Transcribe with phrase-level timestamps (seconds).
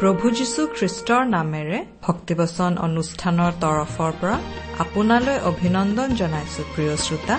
[0.00, 4.36] প্ৰভু যীশু খ্ৰীষ্টৰ নামেৰে ভক্তিবচন অনুষ্ঠানৰ তৰফৰ পৰা
[4.82, 7.36] আপোনালৈ অভিনন্দন জনাইছো প্ৰিয় শ্ৰোতা।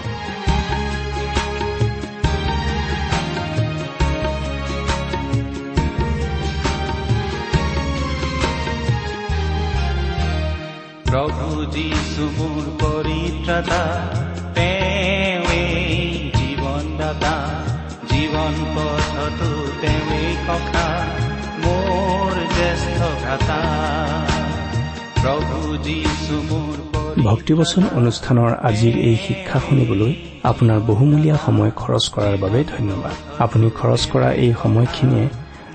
[11.10, 11.48] প্ৰভু
[11.78, 13.82] যীশু মোৰ পৰিত্ৰাতা
[14.58, 15.64] তেওঁৱে
[16.38, 17.36] জীৱনদাতা
[18.10, 20.86] জীৱন পথতো তেওঁৱে কথা।
[27.26, 30.13] ভক্তিবচন অনুষ্ঠানৰ আজিৰ এই শিক্ষা শুনিবলৈ
[30.44, 35.27] আপোনাৰ বহুমূলীয়া সময় খৰচ কৰাৰ বাবে ধন্যবাদ। আপুনি খৰচ কৰা এই সময়খিনিয়ে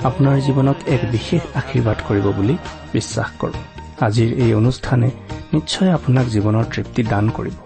[0.04, 2.56] আপোনাৰ জীৱনত এক বিশেষ আশীৰ্বাদ কৰিব বুলি
[2.92, 3.60] বিশ্বাস কৰোঁ।
[4.00, 5.10] আজিৰ এই অনুষ্ঠানে
[5.52, 7.56] নিশ্চয় আপোনাক জীৱনৰ তৃপ্তি দান কৰিব।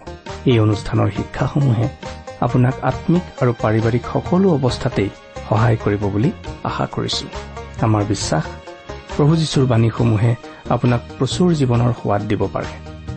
[0.50, 1.86] এই অনুষ্ঠানৰ শিক্ষাসমূহে
[2.40, 5.10] আপোনাক আম্মিক আৰু পাৰিবাৰিক সকলো অৱস্থাতেই
[5.48, 6.30] সহায় কৰিব বুলি
[6.64, 7.49] আশা কৰিছো।
[7.82, 8.44] আমাৰ বিশ্বাস
[9.16, 10.32] প্ৰভু যীশুৰ বাণীসমূহে
[10.74, 12.70] আপোনাক প্ৰচুৰ জীৱনৰ সোৱাদ দিব পাৰে।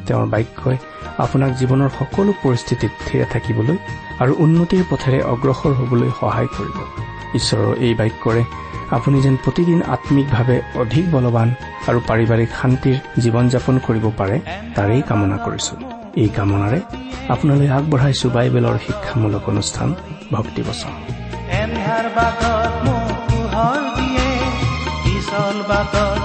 [0.08, 0.78] তেওঁৰ বাক্যই
[1.18, 3.78] আপোনাক জীৱনৰ সকলো পৰিস্থিতিত থিৰে থাকিবলৈ
[4.20, 6.78] আৰু উন্নতিৰ পথেৰে অগ্ৰসৰ হ'বলৈ সহায় কৰিব।
[7.36, 8.44] ঈশ্বৰৰ এই বাক্যৰে
[8.92, 11.50] আপুনি যেন প্ৰতিদিন আম্মিকভাৱে অধিক বলৱান
[11.88, 14.38] আৰু পাৰিবাৰিক শান্তিৰ জীৱন যাপন কৰিব পাৰে
[14.76, 15.74] তাৰেই কামনা কৰিছো।
[16.22, 16.80] এই কামনাৰে
[17.34, 19.90] আপোনালৈ আগবঢ়াইছো বাইবেলৰ শিক্ষামূলক অনুষ্ঠান
[20.32, 20.94] ভক্তিবচন।
[25.34, 26.24] পিছল বাটত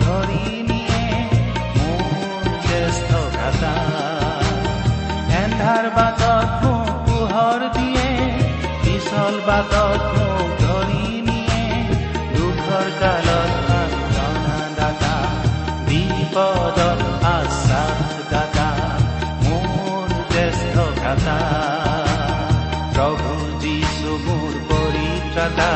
[0.00, 1.04] ধৰি নিয়ে
[1.76, 3.70] মোৰ জ্যেষ্ঠ ভ্ৰাতা
[5.38, 8.08] এন্ধাৰ বাটত মোক পোহৰ দিয়ে
[8.82, 11.64] পিছল বাটত মোক ধৰি নিয়ে।
[12.34, 13.52] দুখৰ কালত
[15.88, 17.00] বিপদত
[17.32, 18.00] আশ্বাস
[18.32, 18.68] দাতা
[19.44, 21.38] মোৰ জ্যেষ্ঠ ভ্ৰাতা
[22.94, 23.32] প্ৰভু
[23.64, 25.70] যীশু মোৰ পৰিত্ৰাতা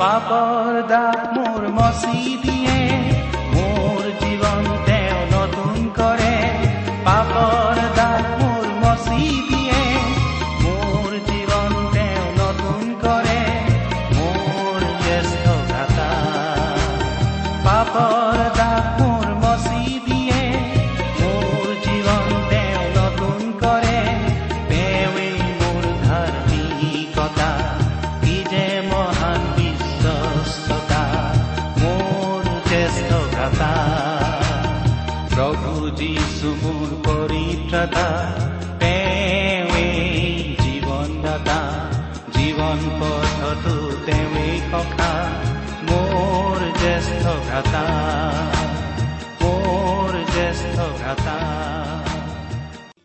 [0.00, 3.07] পাপৰ দাগ মোৰ মচি দিয়ে।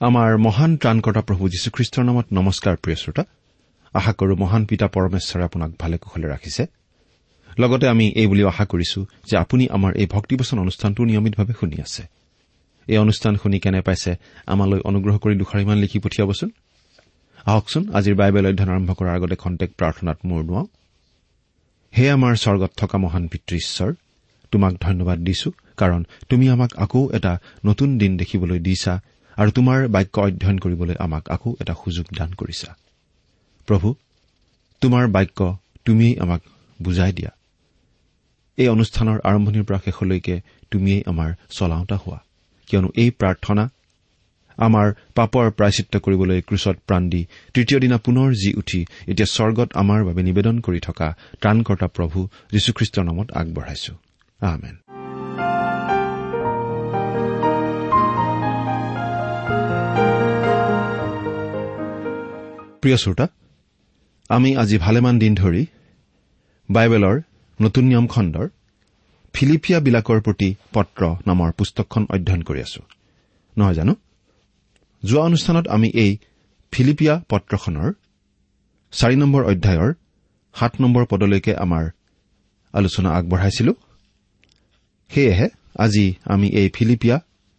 [0.04, 3.24] আমাৰ মহান ত্ৰাণকৰ্তা প্ৰভু যীশুখ্ৰীষ্টৰ নামত নমস্কাৰ প্ৰিয় শ্ৰোতা।
[3.94, 6.64] আশা কৰো মহান পিতা পৰমেশ্বৰে আপোনাক ভালে কুশলে ৰাখিছে।
[7.62, 9.00] লগতে আমি এই বুলিও আশা কৰিছো
[9.30, 12.04] যে আপুনি আমাৰ এই ভক্তিবচন অনুষ্ঠানটো নিয়মিতভাৱে শুনি আছে।
[12.88, 14.12] এই অনুষ্ঠান শুনি কেনে পাইছে
[14.54, 16.50] আমালৈ অনুগ্ৰহ কৰি দুষাৰিমান লিখি পঠিয়াবচোন।
[17.46, 20.68] আহকচোন আজিৰ বাইবেল অধ্যয়ন আৰম্ভ কৰাৰ আগতে খন্তেক প্ৰাৰ্থনাত মূৰ দুৱাওঁ।
[21.94, 23.90] হে আমাৰ স্বৰ্গত থকা মহান পিতৃ ঈশ্বৰ
[24.52, 25.50] তোমাক ধন্যবাদ দিছো
[25.80, 27.34] কাৰণ তুমি আমাক আকৌ এটা
[27.66, 28.94] নতুন দিন দেখিবলৈ দিছা
[29.38, 32.70] আৰু তোমাৰ বাক্য অধ্যয়ন কৰিবলৈ আমাক আকৌ এটা সুযোগ দান কৰিছা।
[33.68, 33.96] প্ৰভু
[34.82, 36.42] তোমাৰ বাক্য তুমিয়েই আমাক
[36.82, 37.32] বুজাই দিয়া।
[38.58, 40.36] এই অনুষ্ঠানৰ আৰম্ভণিৰ পৰা শেষলৈকে
[40.72, 42.20] তুমিয়েই আমাৰ চলাওঁতা হোৱা।
[42.68, 43.64] কিয়নো এই প্ৰাৰ্থনা
[44.58, 47.22] আমাৰ পাপৰ প্ৰায়চিত্ৰ কৰিবলৈ ক্ৰুচত প্ৰাণ দি
[47.54, 51.08] তৃতীয় দিনা পুনৰ জি উঠি এতিয়া স্বৰ্গত আমাৰ বাবে নিবেদন কৰি থকা
[51.42, 52.20] ত্ৰাণকৰ্তা প্ৰভু
[52.52, 53.94] যীশুখ্ৰীষ্টৰ নামত আগবঢ়াইছো।
[54.42, 54.83] আমেন।
[62.84, 63.28] প্ৰিয় শ্ৰোতা
[64.30, 65.64] আমি আজি ভালেমান দিন ধৰি
[66.70, 67.16] বাইবেলৰ
[67.62, 68.48] নতুন নিয়ম খণ্ডৰ
[69.34, 72.82] ফিলিপিয়াবিলাকৰ প্ৰতি পত্ৰ নামৰ পুস্তকখন অধ্যয়ন কৰি আছো।
[73.58, 73.94] নহয় জানো?
[75.04, 76.12] যোৱা অনুষ্ঠানত আমি এই
[76.72, 77.90] ফিলিপিয়া পত্ৰখনৰ
[78.92, 79.92] চাৰি নম্বৰ অধ্যায়ৰ
[80.56, 81.84] সাত নম্বৰ পদলৈকে আমাৰ
[82.74, 83.74] আলোচনা আগবঢ়াইছিলো।
[85.10, 85.48] সেয়েহে
[85.80, 87.18] আজি আমি এই ফিলিপিয়া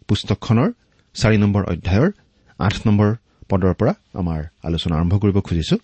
[0.09, 0.71] পুস্তকখনৰ
[1.15, 2.11] চাৰি নম্বৰ অধ্যায়ৰ
[2.59, 3.11] আঠ নম্বৰ
[3.49, 5.77] পদৰ পৰা আমাৰ আলোচনা আৰম্ভ কৰিব খুজিছো।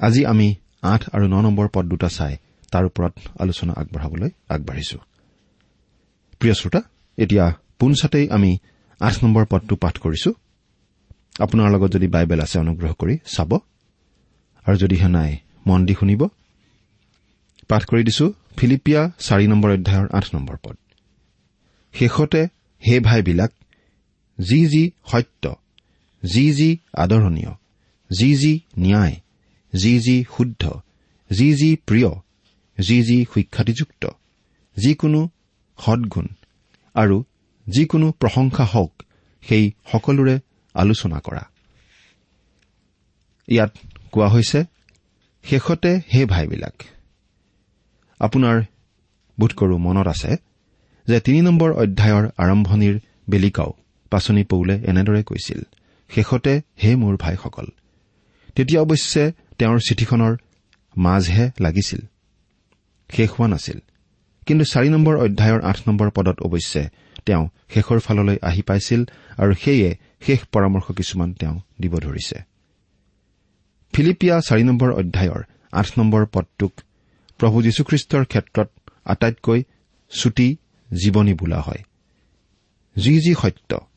[0.00, 2.36] আজি আমি আঠ আৰু ন নম্বৰ পদ দুটা চাই
[2.72, 4.98] তাৰ ওপৰত আলোচনা আগবঢ়াবলৈ আগবাঢ়িছো।
[6.38, 6.80] প্ৰিয় শ্ৰোতা
[7.18, 7.44] এতিয়া
[7.78, 8.58] পোনছাতেই আমি
[9.00, 10.30] আঠ নম্বৰ পদটো পাঠ কৰিছো।
[11.40, 13.52] আপোনাৰ লগত যদি বাইবেল আছে অনুগ্ৰহ কৰি চাব।
[14.66, 16.22] আৰু যদিহে নাই মন দি শুনিব।
[17.68, 20.76] পাঠ কৰি দিছো ফিলিপিয়া চাৰি নম্বৰ অধ্যায়ৰ আঠ নম্বৰ পদ।
[21.92, 22.48] শেষতে
[22.82, 23.52] হে ভাইবিলাক
[24.38, 25.59] যি যি সত্য
[26.22, 27.52] যি যি আদৰণীয়
[28.10, 29.16] যি যি ন্যায়
[29.72, 30.62] যি যি শুদ্ধ
[31.30, 32.10] যি যি প্ৰিয়
[32.78, 34.04] যি যি সুখ্যাতিযুক্ত
[34.76, 35.20] যিকোনো
[35.78, 36.26] সদগুণ
[36.94, 37.16] আৰু
[37.66, 38.92] যিকোনো প্ৰশংসা হওক
[39.42, 40.34] সেই সকলোৰে
[40.74, 41.44] আলোচনা কৰা
[43.48, 43.72] ইয়াত
[44.12, 44.60] কোৱা হৈছে
[45.44, 46.76] শেষতে হে ভাইবিলাক
[48.20, 48.56] আপোনাৰ
[49.38, 50.30] বোধকৰো মনত আছে
[51.08, 52.94] যে তিনি নম্বৰ অধ্যায়ৰ আৰম্ভণিৰ
[53.30, 53.70] বেলিকাও
[54.12, 55.60] পাচনি পৌলে এনেদৰে কৈছিল
[56.14, 57.66] শেষতে হে মোৰ ভাইসকল
[58.54, 60.36] তেতিয়া অৱশ্যে তেওঁৰ চিঠিখনৰ
[60.96, 62.00] মাজহে লাগিছিল।
[63.10, 63.78] শেষ হোৱা নাছিল।
[64.46, 66.88] কিন্তু চাৰি নম্বৰ অধ্যায়ৰ আঠ নম্বৰ পদত অৱশ্যে
[67.26, 69.04] তেওঁ শেষৰ ফাললৈ আহি পাইছিল
[69.36, 72.38] আৰু সেয়ে শেষ পৰামৰ্শ কিছুমান তেওঁ দিব ধৰিছে।
[73.92, 75.42] ফিলিপিয়া চাৰি নম্বৰ অধ্যায়ৰ
[75.72, 76.72] আঠ নম্বৰ পদটোক
[77.38, 78.70] প্ৰভু যীশুখ্ৰীষ্টৰ ক্ষেত্ৰত
[79.04, 79.62] আটাইতকৈ
[80.10, 80.56] চুটি
[80.90, 81.84] জীৱনী বোলা হয়।
[82.96, 83.89] যি যি সত্য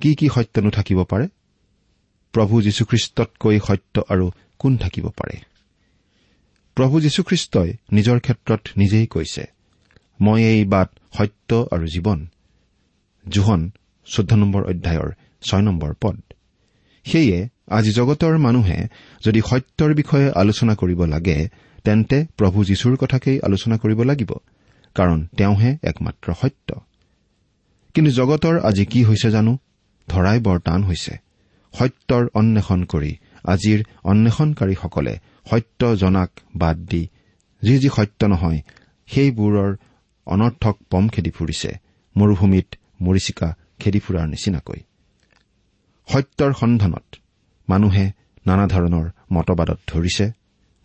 [0.00, 1.28] কি কি সত্যনো থাকিব পাৰে?
[2.32, 5.40] প্ৰভু যীশুখ্ৰীষ্টতকৈ সত্য আৰু কোন থাকিব পাৰে?
[6.74, 9.46] প্ৰভু যীশুখ্ৰীষ্টই নিজৰ ক্ষেত্ৰত নিজেই কৈছে
[10.20, 12.26] মই এই বাট সত্য আৰু জীৱন।
[13.28, 13.70] জোহন
[14.04, 15.12] চৈধ্য নম্বৰ অধ্যায়ৰ
[15.42, 16.20] ছয় নম্বৰ পদ।
[17.04, 18.88] সেয়ে আজি জগতৰ মানুহে
[19.26, 21.48] যদি সত্যৰ বিষয়ে আলোচনা কৰিব লাগে
[21.84, 24.32] তেন্তে প্ৰভু যীশুৰ কথাকেই আলোচনা কৰিব লাগিব
[24.94, 26.74] কাৰণ তেওঁহে একমাত্ৰ সত্য।
[27.94, 29.58] কিন্তু জগতৰ আজি কি হৈছে জানো?
[30.12, 31.14] ধৰাই বৰ টান হৈছে।
[31.74, 33.12] সত্যৰ অন্বেষণ কৰি
[33.52, 33.80] আজিৰ
[34.10, 35.14] অন্বেষণকাৰীসকলে
[35.50, 36.30] সত্য জনাক
[36.62, 37.02] বাদ দি
[37.62, 38.58] যি যি সত্য নহয়
[39.08, 39.70] সেইবোৰৰ
[40.26, 41.70] অনৰ্থক পম খেদি ফুৰিছে
[42.16, 42.68] মৰুভূমিত
[43.04, 43.48] মৰিচিকা
[43.80, 44.80] খেদি ফুৰাৰ নিচিনাকৈ।
[46.08, 47.06] সত্যৰ সন্ধানত
[47.68, 48.04] মানুহে
[48.46, 50.26] নানা ধৰণৰ মতবাদত ধৰিছে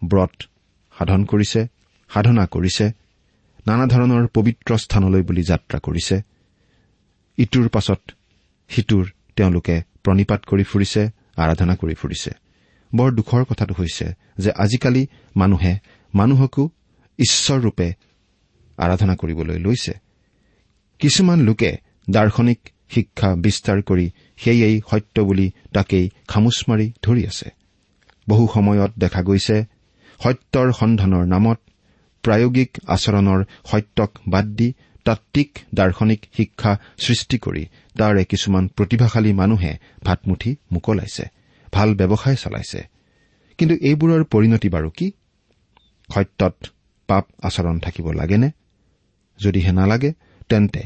[0.02, 0.36] ব্ৰত
[0.96, 1.62] সাধন কৰিছে
[2.10, 2.86] সাধনা কৰিছে
[3.68, 6.16] নানা ধৰণৰ পবিত্ৰ স্থানলৈ বুলি যাত্ৰা কৰিছে।
[7.38, 8.02] ইটোৰ পাছত
[8.70, 9.06] সিটোৰ
[9.36, 11.02] তেওঁলোকে প্ৰণিপাত কৰি ফুৰিছে
[11.38, 12.32] আৰাধনা কৰি ফুৰিছে।
[12.92, 14.06] বৰ দুখৰ কথাটো হৈছে
[14.38, 15.04] যে আজিকালি
[15.36, 15.74] মানুহে
[16.14, 16.64] মানুহকো
[17.20, 17.88] ঈশ্বৰৰূপে
[18.78, 19.94] আৰাধনা কৰিবলৈ লৈছে।
[21.00, 21.72] কিছুমান লোকে
[22.10, 22.60] দাৰ্শনিক
[22.90, 27.48] শিক্ষা বিস্তাৰ কৰি সেয়েই সত্য বুলি তাকেই খামোচ মাৰি ধৰি আছে।
[28.30, 29.58] বহু সময়ত দেখা গৈছে
[30.24, 31.60] সত্যৰ সন্ধানৰ নামত
[32.24, 33.40] প্ৰায়োগিক আচৰণৰ
[33.72, 34.68] সত্যক বাদ দি
[35.06, 37.64] তাত্বিক দাৰ্শনিক শিক্ষা সৃষ্টি কৰি
[37.98, 39.72] তাৰে কিছুমান প্ৰতিভাশালী মানুহে
[40.04, 41.26] ভাতমুঠি মোকলাইছে
[41.74, 42.80] ভাল ব্যৱসায় চলাইছে।
[43.60, 45.08] কিন্তু এইবোৰৰ পৰিণতি বাৰু কি?
[46.14, 46.56] সত্যত
[47.10, 48.50] পাপ আচৰণ থাকিব লাগেনে?
[49.40, 50.12] যদিহে নালাগে
[50.50, 50.84] তেন্তে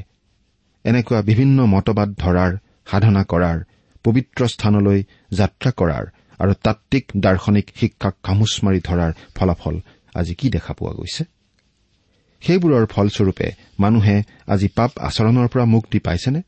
[0.86, 2.52] এনেকুৱা বিভিন্ন মতবাদ ধৰাৰ
[2.92, 3.58] সাধনা কৰাৰ
[4.06, 5.00] পবিত্ৰ স্থানলৈ
[5.32, 6.06] যাত্ৰা কৰাৰ
[6.40, 9.76] আৰু তাত্বিক দাৰ্শনিক শিক্ষাক খামোচ মাৰি ধৰাৰ ফলাফল
[10.16, 11.24] আজি কি দেখা পোৱা গৈছে?
[12.42, 13.48] সেইবোৰৰ ফলস্বৰূপে
[13.80, 14.16] মানুহে
[14.48, 16.42] আজি পাপ আচৰণৰ পৰা মুক্তি পাইছেনে?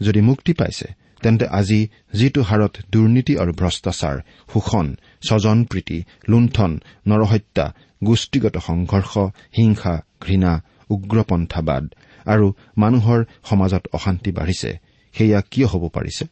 [0.00, 0.88] যদি মুক্তি পাইছে
[1.22, 1.80] তেন্তে আজি
[2.12, 4.16] যিটো হাৰত দুৰ্নীতি আৰু ভ্ৰষ্টাচাৰ
[4.52, 4.86] শোষণ
[5.28, 5.98] স্বজন প্ৰীতি
[6.28, 6.72] লুণ্ঠন
[7.08, 7.66] নৰহত্যা
[8.04, 9.12] গোষ্ঠীগত সংঘৰ্ষ
[9.56, 10.52] হিংসা ঘৃণা
[10.90, 11.84] উগ্ৰপন্থাবাদ
[12.26, 12.46] আৰু
[12.78, 14.70] মানুহৰ সমাজত অশান্তি বাঢ়িছে
[15.14, 16.24] সেয়া কিয় হ'ব পাৰিছে?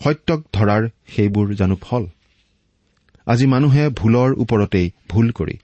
[0.00, 2.04] সত্যক ধৰাৰ সেইবোৰ জানো ফল?
[3.26, 5.56] আজি মানুহে ভুলৰ ওপৰতেই ভুল কৰি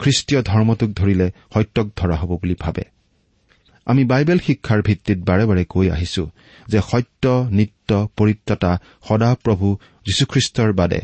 [0.00, 2.84] খ্ৰীষ্টীয় ধৰ্মটোক ধৰিলে সত্যক ধৰা হ'ব বুলি ভাবে।
[3.86, 6.24] আমি বাইবেল শিক্ষাৰ ভিত্তিত বাৰে বাৰে কৈ আহিছো
[6.68, 8.72] যে সত্য নিত্য পৰিত্ৰতা
[9.08, 9.66] সদাপ্ৰভু
[10.06, 11.00] যীশুখ্ৰীষ্টৰ বাদে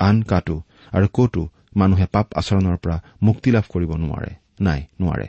[0.00, 0.56] আন কাটো
[0.92, 1.42] আৰু কতো
[1.76, 5.28] মানুহে পাপ আচৰণৰ পৰা মুক্তি লাভ কৰিব নোৱাৰে নাই নোৱাৰে।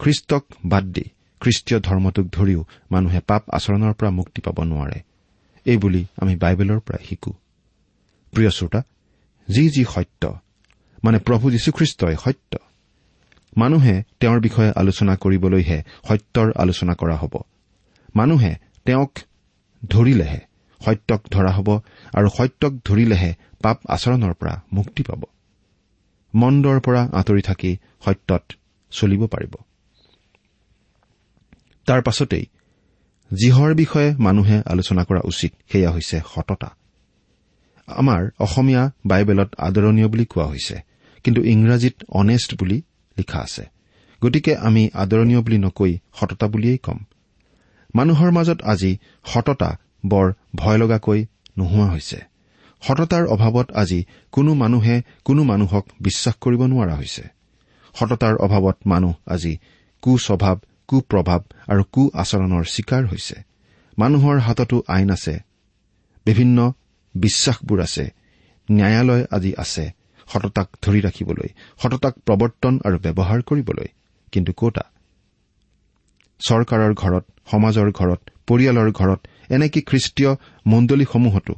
[0.00, 1.04] খ্ৰীষ্টক বাদ দি
[1.40, 4.98] খ্ৰীষ্টীয় ধৰ্মটোক ধৰিও মানুহে পাপ আচৰণৰ পৰা মুক্তি পাব নোৱাৰে।
[5.66, 7.32] এইবুলি আমি বাইবেলৰ পৰাই শিকো।
[8.32, 8.80] প্ৰিয় শ্ৰোতা
[9.48, 10.22] যি যি সত্য
[11.04, 12.58] মানে প্ৰভু যীশুখ্ৰীষ্টই সত্য।
[13.56, 17.34] মানুহে তেওঁৰ বিষয়ে আলোচনা কৰিবলৈহে সত্যৰ আলোচনা কৰা হ'ব।
[18.16, 19.12] মানুহে তেওঁক
[19.88, 20.40] ধৰিলেহে
[20.84, 21.68] সত্যক ধৰা হ'ব
[22.14, 25.22] আৰু সত্যক ধৰিলেহে পাপ আচৰণৰ পৰা মুক্তি পাব।
[26.34, 28.42] মন্দৰ পৰা আঁতৰি থাকি সত্যত
[28.90, 29.54] চলিব পাৰিব।
[31.86, 32.46] তাৰ পাছতেই
[33.32, 36.76] যিহৰ বিষয়ে মানুহে আলোচনা কৰা উচিত সেয়া হৈছে সততা।
[37.86, 40.93] আমাৰ অসমীয়া বাইবেলত আদৰণীয় বুলি কোৱা হৈছে
[41.24, 42.82] কিন্তু ইংৰাজীত অনেষ্ট বুলি
[43.18, 43.64] লিখা আছে।
[44.22, 46.98] গতিকে আমি আদৰণীয় বুলি নকৈ সততা বুলিয়েই ক'ম।
[47.94, 49.70] মানুহৰ মাজত আজি সততা
[50.06, 51.20] বৰ ভয় লগাকৈ
[51.58, 52.18] নোহোৱা হৈছে।
[52.82, 57.24] সততাৰ অভাৱত আজি কোনো মানুহে কোনো মানুহক বিশ্বাস কৰিব নোৱাৰা হৈছে।
[57.94, 59.52] সততাৰ অভাৱত মানুহ আজি
[60.02, 60.56] কুস্বভাৱ
[60.88, 63.36] কুপ্ৰভাৱ আৰু কু আচৰণৰ চিকাৰ হৈছে।
[63.98, 65.34] মানুহৰ হাততো আইন আছে।
[66.26, 66.72] বিভিন্ন
[67.14, 68.04] বিশ্বাসবোৰ আছে।
[68.70, 69.84] ন্যায়ালয় আজি আছে।
[70.32, 71.48] সততাক ধৰি ৰাখিবলৈ
[71.82, 73.88] সততাক প্ৰৱৰ্তন আৰু ব্যৱহাৰ কৰিবলৈ।
[74.32, 74.84] কিন্তু কতা?
[76.40, 80.32] চৰকাৰৰ ঘৰত সমাজৰ ঘৰত পৰিয়ালৰ ঘৰত এনেকি খ্ৰীষ্টীয়
[80.66, 81.54] মণ্ডলীসমূহতো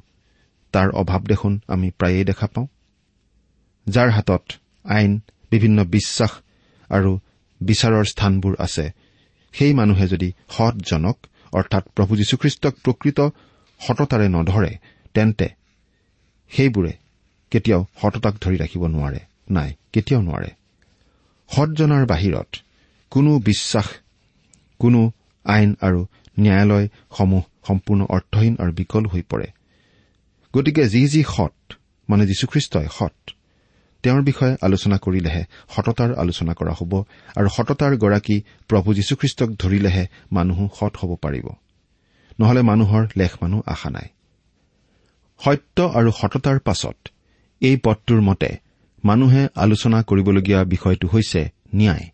[0.73, 2.66] তাৰ অভাৱ দেখোন আমি প্ৰায়েই দেখা পাওঁ?
[3.87, 4.44] যাৰ হাতত
[4.85, 5.12] আইন
[5.50, 6.32] বিভিন্ন বিশ্বাস
[6.90, 7.11] আৰু
[7.61, 8.85] বিচাৰৰ স্থানবোৰ আছে
[9.54, 11.16] সেই মানুহে যদি সৎজনক
[11.52, 13.18] অৰ্থাৎ প্ৰভু যীশুখ্ৰীষ্টক প্ৰকৃত
[13.80, 14.73] সততাৰে নধৰে
[15.14, 15.49] তেন্তে
[16.50, 16.92] সেইবোৰে
[17.50, 20.50] কেতিয়াও সততাক ধৰি ৰাখিব নোৱাৰে। নাই কেতিয়াও নোৱাৰে।
[21.49, 22.57] সৎজনাৰ বাহিৰত
[23.11, 23.85] কোনো বিশ্বাস
[24.79, 25.12] কোনো
[25.45, 26.07] আইন আৰু
[26.38, 29.47] ন্যায়ালয়সমূহ সম্পূৰ্ণ অৰ্থহীন আৰু বিকল হৈ পৰে।
[30.55, 31.73] গতিকে যি যি সৎ
[32.09, 33.31] মানে যীশুখ্ৰীষ্টই সৎ
[34.03, 35.45] তেওঁৰ বিষয়ে আলোচনা কৰিলেহে
[35.76, 37.03] সততাৰ আলোচনা কৰা হ'ব
[37.37, 41.49] আৰু সততাৰ গৰাকী প্ৰভু যীশুখ্ৰীষ্টক ধৰিলেহে মানুহো সৎ হ'ব পাৰিব।
[42.41, 44.09] নহলে মানুহৰ লেখ মানুহ আশা নাই।
[45.45, 46.97] সত্য আৰু সততাৰ পাছত
[47.60, 48.56] এই পদটোৰ মতে
[49.04, 52.10] মানুহে আলোচনা কৰিবলগীয়া বিষয়টো হৈছে ন্যায়।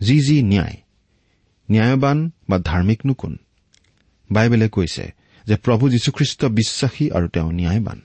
[0.00, 0.76] যি যি ন্যায়
[1.70, 3.38] ন্যায়বান বা ধাৰ্মিকনো কোন
[4.30, 5.12] বাইবেলে কৈছে
[5.46, 8.00] যে প্ৰভু যীশুখ্ৰীষ্ট বিশ্বাসী আৰু তেওঁ ন্যায়বান।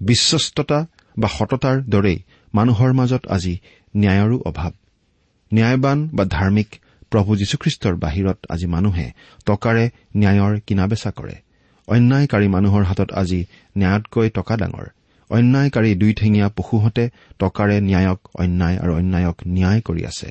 [0.00, 0.86] বিশ্বস্ততা
[1.18, 2.18] বা সততাৰ দৰেই
[2.54, 3.58] মানুহৰ মাজত আজি
[3.96, 4.72] ন্যায়ৰো অভাৱ।
[5.54, 6.76] ন্যায়বান বা ধাৰ্মিক
[7.10, 9.12] প্ৰভু যীশুখ্ৰীষ্টৰ বাহিৰত আজি মানুহে
[9.46, 11.34] টকাৰে ন্যায়ৰ কিনা বেচা কৰে।
[11.88, 13.40] অন্যায়কাৰী মানুহৰ হাতত আজি
[13.78, 14.86] ন্যায়তকৈ টকা ডাঙৰ।
[15.30, 17.04] অন্যায়কাৰী দুইঠেঙীয়া পশুহঁতে
[17.38, 20.28] টকাৰে ন্যায়ক অন্যায় আৰু অন্যায়ক ন্যায় কৰি আছে।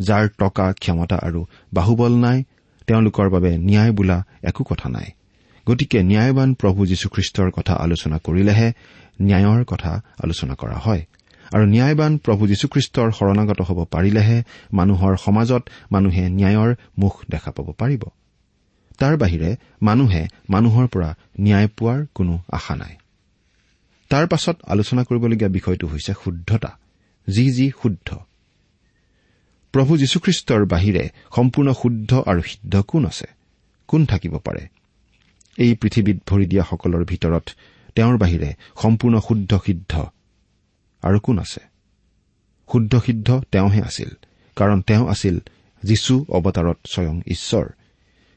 [0.00, 2.44] যাৰ টকা ক্ষমতা আৰু বাহুবল নাই
[2.86, 5.08] তেওঁলোকৰ বাবে ন্যায় বোলা একো কথা নাই।
[5.66, 8.68] গতিকে ন্যায়বান প্ৰভু যীশুখ্ৰীষ্টৰ কথা আলোচনা কৰিলেহে
[9.22, 11.02] ন্যায়ৰ কথা আলোচনা কৰা হয়।
[11.52, 15.62] আৰু ন্যায়বান প্ৰভু যীশুখ্ৰীষ্টৰ শৰণাগত হ'ব পাৰিলেহে মানুহৰ সমাজত
[15.92, 18.02] মানুহে ন্যায়ৰ মুখ দেখা পাব পাৰিব।
[18.98, 22.96] তাৰ বাহিৰে মানুহে মানুহৰ পৰা ন্যায় পোৱাৰ কোনো আশা নাই।
[24.08, 26.78] তাৰ পাছত আলোচনা কৰিবলগীয়া বিষয়টো হৈছে শুদ্ধতা
[27.28, 28.14] যি যি শুদ্ধ।
[29.72, 33.26] প্ৰভু যীশুখ্ৰীষ্টৰ বাহিৰে সম্পূৰ্ণ শুদ্ধ আৰু সিদ্ধ কোন আছে?
[33.88, 34.68] কোন থাকিব পাৰে?
[35.56, 37.48] এই পৃথিৱীত ভৰি দিয়াসকলৰ ভিতৰত
[37.94, 40.06] তেওঁৰ বাহিৰে সম্পূৰ্ণ শুদ্ধ সিদ্ধ
[41.02, 41.60] আৰু কোন আছে?
[42.72, 44.08] শুদ্ধ সিদ্ধ তেওঁহে আছিল
[44.56, 45.38] কাৰণ তেওঁ আছিল
[45.82, 47.66] যীশু অৱতাৰত স্বয়ং ঈশ্বৰ।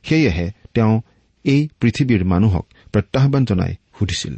[0.03, 1.01] সেয়েহে তেওঁ
[1.43, 4.35] এই পৃথিৱীৰ মানুহক প্ৰত্যাহান জনাই সুধিছিল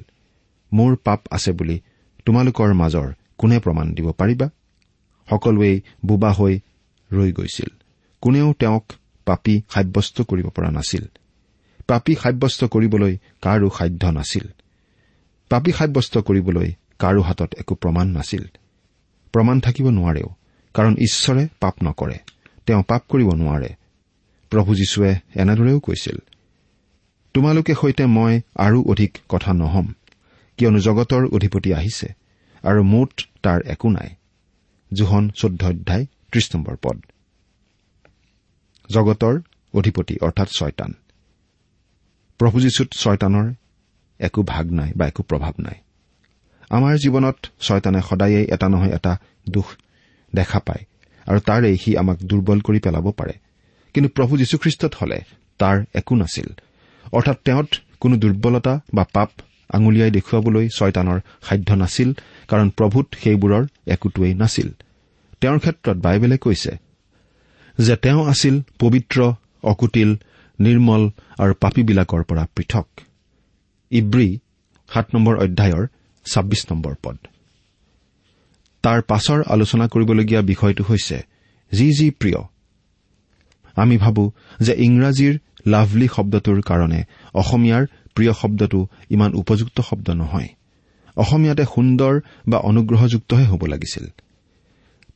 [0.74, 1.80] মোৰ পাপ আছে বুলি
[2.26, 4.50] তোমালোকৰ মাজৰ কোনে প্ৰমাণ দিব পাৰিবা?
[5.30, 6.60] সকলোৱেই বোবা হৈ
[7.14, 7.70] ৰৈ গৈছিল।
[8.22, 8.86] কোনেও তেওঁক
[9.26, 11.06] পাপী সাব্যস্ত কৰিব পৰা নাছিল।
[11.88, 14.48] পাপী সাব্যস্ত কৰিবলৈ কাৰো সাধ্য নাছিল।
[15.50, 18.44] পাপী সাব্যস্ত কৰিবলৈ কাৰো হাতত একো প্ৰমাণ নাছিল।
[19.32, 20.30] প্ৰমাণ থাকিব নোৱাৰেও
[20.74, 22.20] কাৰণ ঈশ্বৰে পাপ নকৰে।
[22.66, 23.70] তেওঁ পাপ কৰিব নোৱাৰে।
[24.54, 26.18] প্ৰভু যীশুৱে এনেদৰেও কৈছিল
[27.34, 29.88] তোমালোকে সৈতে মই আৰু অধিক কথা নহম
[30.58, 32.14] কিয়নো জগতৰ অধিপতি আহিছে
[32.64, 34.10] আৰু মুঠ তাৰ একো নাই।
[34.94, 36.98] জোহন চৈধ্য অধ্যায় ত্ৰিশ নম্বৰ পদ।
[38.90, 39.42] জগতৰ
[39.74, 40.94] অধিপতি অৰ্থাৎ ছয়তান।
[42.38, 43.54] প্ৰভু যীশুত ছয়তানৰ
[44.20, 45.78] একো ভাগ নাই বা একো প্ৰভাৱ নাই।
[46.70, 49.18] আমাৰ জীৱনত ছয়তানে সদায়েই এটা নহয় এটা
[49.50, 49.66] দুখ
[50.36, 50.86] দেখা পায়
[51.26, 53.34] আৰু তাৰেই সি আমাক দুৰ্বল কৰি পেলাব পাৰে।
[53.94, 55.18] কিন্তু প্ৰভু যীশুখ্ৰীষ্টত হলে
[55.58, 56.48] তাৰ একো নাছিল।
[57.14, 57.70] অৰ্থাৎ তেওঁত
[58.00, 59.30] কোনো দুৰ্বলতা বা পাপ
[59.74, 62.10] আঙুলিয়াই দেখুৱাবলৈ ছয়তানৰ সাধ্য নাছিল
[62.48, 64.70] কাৰণ প্ৰভূত সেইবোৰৰ একোটোৱেই নাছিল।
[65.42, 66.72] তেওঁৰ ক্ষেত্ৰত বাইবেলে কৈছে
[67.78, 69.34] যে তেওঁ আছিল পবিত্ৰ
[69.64, 70.10] অকুটিল
[70.60, 71.04] নিৰ্মল
[71.40, 72.88] আৰু পাপীবিলাকৰ পৰা পৃথক।
[73.92, 74.40] ইব্ৰী
[74.90, 75.88] সাত নম্বৰ অধ্যায়ৰ
[76.26, 77.18] ছাব্বিছ নম্বৰ পদ।
[78.84, 81.18] তাৰ পাছৰ আলোচনা কৰিবলগীয়া বিষয়টো হৈছে
[81.72, 82.40] যি যি প্ৰিয়
[83.76, 84.24] আমি ভাবো
[84.60, 85.34] যে ইংৰাজীৰ
[85.68, 87.04] লাভলী শব্দটোৰ কাৰণে
[87.34, 87.84] অসমীয়াৰ
[88.16, 90.50] প্ৰিয় শব্দটো ইমান উপযুক্ত শব্দ নহয়।
[91.18, 92.14] অসমীয়াতে সুন্দৰ
[92.48, 94.06] বা অনুগ্ৰহযুক্তহে হ'ব লাগিছিল।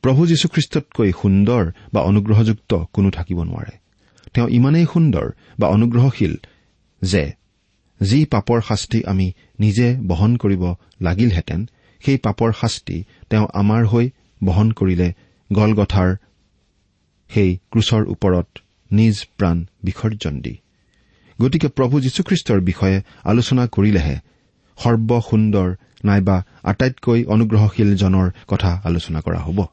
[0.02, 1.62] প্ৰভু যীশুখ্ৰীষ্টতকৈ সুন্দৰ
[1.92, 3.74] বা অনুগ্ৰহযুক্ত কোনো থাকিব নোৱাৰে।
[4.34, 5.26] তেওঁ ইমানেই সুন্দৰ
[5.58, 6.34] বা অনুগ্ৰহশীল
[7.02, 7.32] যে
[8.02, 11.68] যি পাপৰ শাস্তি আমি নিজে বহন কৰিব লাগিলহেঁতেন
[12.04, 14.10] সেই পাপৰ শাস্তি তেওঁ আমাৰ হৈ
[14.44, 15.12] বহন কৰিলে
[15.52, 16.16] গলগথাৰ
[17.28, 18.48] সেই ক্ৰুচৰ ওপৰত
[18.92, 20.56] নিজ প্ৰাণ বিসৰ্জন দি।
[21.42, 24.16] গতিকে প্ৰভু যীশুখ্ৰীষ্টৰ বিষয়ে আলোচনা কৰিলেহে
[24.78, 29.64] সৰ্বসুন্দৰ নাইবা আটাইতকৈ অনুগ্ৰহশীলজনৰ কথা আলোচনা কৰা হ'ব।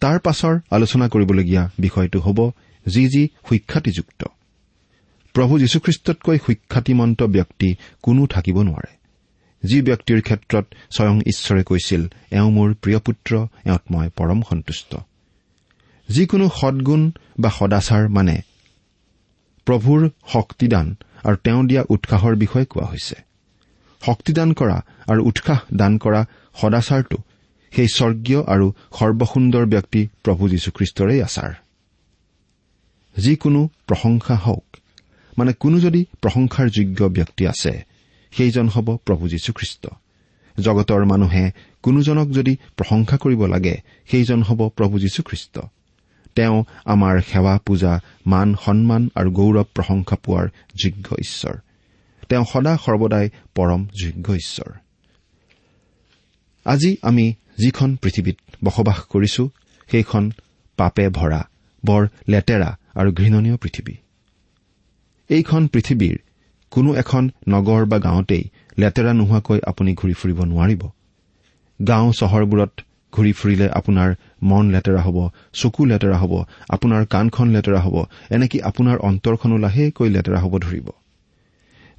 [0.00, 2.50] তাৰ পাছৰ আলোচনা কৰিবলগীয়া বিষয়টো হ'ব
[2.86, 4.24] যি যি সুখ্যাতিযুক্ত
[5.32, 8.98] প্ৰভু যীশুখ্ৰীষ্টতকৈ সুখ্যাতিমন্ত ব্যক্তি কোনো থাকিব নোৱাৰে।
[9.64, 10.66] যি ব্যক্তিৰ ক্ষেত্ৰত
[10.96, 14.96] স্বয়ং ঈশ্বৰে কৈছিল এওঁ মোৰ প্ৰিয় পুত্ৰ এওঁত মই পৰম সন্তুষ্ট।
[16.08, 18.40] যিকোনো সদগুণ বা সদাচাৰ মানে
[19.66, 23.14] প্ৰভুৰ শক্তিদান আৰু তেওঁ দিয়া উৎসাহৰ বিষয়ে কোৱা হৈছে।
[24.06, 27.16] শক্তিদান কৰা আৰু উৎসাহ দান কৰা সদাচাৰটো
[27.70, 31.52] সেই স্বৰ্গীয় আৰু সৰ্বসুন্দৰ ব্যক্তি প্ৰভু যীশুখ্ৰীষ্টৰেই আচাৰ।
[33.16, 34.76] যিকোনো প্ৰশংসা হওক
[35.38, 37.84] মানে কোনো যদি প্ৰশংসাৰ যোগ্য ব্যক্তি আছে
[38.30, 39.88] সেইজন হ'ব প্ৰভু যীশুখ্ৰীষ্ট।
[40.60, 41.50] জগতৰ মানুহে
[41.82, 43.76] কোনোজনক যদি প্ৰশংসা কৰিব লাগে
[44.10, 45.58] সেইজন হ'ব প্ৰভু যীশুখ্ৰীষ্ট।
[46.38, 47.92] তেওঁ আমাৰ সেৱা পূজা
[48.26, 50.46] মান সন্মান আৰু গৌৰৱ প্ৰশংসা পোৱাৰ
[50.82, 51.54] যোগ্য ঈশ্বৰ।
[52.28, 54.70] তেওঁ সদা সৰ্বদাই পৰম যোগ্য ঈশ্বৰ।
[56.66, 57.26] আজি আমি
[57.58, 59.42] যিখন পৃথিৱীত বসবাস কৰিছো
[59.90, 60.30] সেইখন
[60.76, 61.40] পাপে ভৰা
[61.84, 63.94] বৰ লেতেৰা আৰু ঘৃণনীয় পৃথিৱী।
[65.28, 66.16] এইখন পৃথিৱীৰ
[66.70, 68.44] কোনো এখন নগৰ বা গাঁৱতেই
[68.78, 70.82] লেতেৰা নোহোৱাকৈ আপুনি ঘূৰি ফুৰিব নোৱাৰিব।
[71.80, 72.70] গাঁও চহৰবোৰত
[73.12, 75.18] ঘূৰি ফুৰিলে আপোনাৰ মন লেতেৰা হ'ব
[75.52, 76.32] চকু লেতেৰা হ'ব
[76.68, 77.96] আপোনাৰ কাণখন লেতেৰা হ'ব
[78.30, 80.88] এনেকৈ আপোনাৰ অন্তৰখনো লাহেকৈ লেতেৰা হ'ব ধৰিব।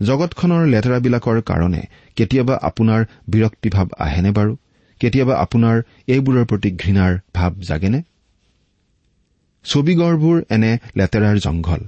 [0.01, 1.81] জগতখনৰ লেতেৰাবিলাকৰ কাৰণে
[2.15, 4.55] কেতিয়াবা আপোনাৰ বিৰক্তিভাৱ আহেনে বাৰু?
[4.99, 8.01] কেতিয়াবা আপোনাৰ এইবোৰৰ প্ৰতি ঘৃণাৰ ভাৱ জাগেনে?
[9.63, 11.81] ছবিগড়বোৰ এনে লেতেৰাৰ জংঘল।